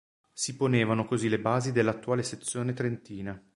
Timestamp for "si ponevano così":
0.33-1.29